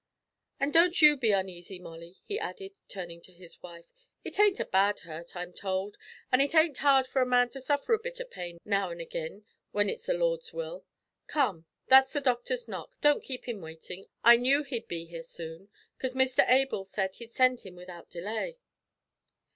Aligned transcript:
"And 0.59 0.73
don't 0.73 0.99
you 0.99 1.15
be 1.15 1.29
uneasy, 1.29 1.77
Molly," 1.77 2.17
he 2.23 2.39
added, 2.39 2.73
turning 2.87 3.21
to 3.21 3.31
his 3.31 3.61
wife, 3.61 3.85
"it 4.23 4.39
ain't 4.39 4.59
a 4.59 4.65
bad 4.65 5.01
hurt, 5.01 5.35
I'm 5.35 5.53
told, 5.53 5.95
an' 6.31 6.41
it 6.41 6.55
ain't 6.55 6.77
hard 6.77 7.05
for 7.05 7.21
a 7.21 7.25
man 7.27 7.49
to 7.51 7.61
suffer 7.61 7.93
a 7.93 7.99
bit 7.99 8.19
o' 8.19 8.25
pain 8.25 8.57
now 8.65 8.89
an' 8.89 8.99
agin 8.99 9.45
when 9.73 9.91
it's 9.91 10.07
the 10.07 10.15
Lord's 10.15 10.53
will. 10.53 10.83
Come, 11.27 11.67
that's 11.85 12.13
the 12.13 12.19
doctor's 12.21 12.67
knock. 12.67 12.99
Don't 12.99 13.23
keep 13.23 13.47
him 13.47 13.61
waitin'. 13.61 14.07
I 14.23 14.37
knew 14.37 14.63
he'd 14.63 14.87
be 14.87 15.05
here 15.05 15.21
soon, 15.21 15.69
'cause 15.99 16.15
Mr 16.15 16.49
Able 16.49 16.83
said 16.85 17.17
he'd 17.17 17.31
send 17.31 17.61
him 17.61 17.75
without 17.75 18.09
delay." 18.09 18.57